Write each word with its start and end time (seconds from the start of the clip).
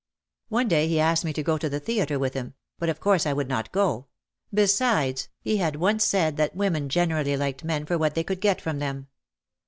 One 0.49 0.67
day 0.67 0.87
he 0.87 0.99
asked 0.99 1.23
me 1.23 1.31
to 1.33 1.43
go 1.43 1.59
to 1.59 1.69
the 1.69 1.79
theatre 1.79 2.17
with 2.17 2.33
him, 2.33 2.55
but 2.79 2.89
of 2.89 2.99
course 2.99 3.27
I 3.27 3.33
would 3.33 3.47
not 3.47 3.71
go. 3.71 4.07
Be 4.51 4.65
sides, 4.65 5.29
he 5.41 5.57
had 5.57 5.75
once 5.75 6.03
said 6.03 6.37
that 6.37 6.55
women 6.55 6.89
generally 6.89 7.37
liked 7.37 7.63
men 7.63 7.85
for 7.85 7.99
what 7.99 8.15
they 8.15 8.23
could 8.23 8.41
get 8.41 8.59
from 8.61 8.79
them. 8.79 9.09